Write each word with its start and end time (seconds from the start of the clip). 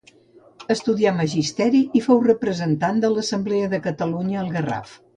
Estudià 0.75 1.11
magisteri 1.17 1.83
i 1.99 2.03
fou 2.07 2.23
representant 2.25 3.01
de 3.05 3.15
l'Assemblea 3.19 3.71
de 3.77 3.85
Catalunya 3.89 4.45
al 4.47 4.53
Garraf. 4.61 4.99